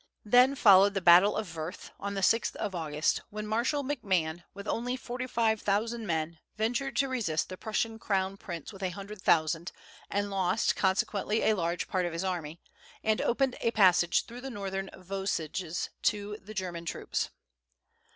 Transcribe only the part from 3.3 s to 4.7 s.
Marshal McMahon, with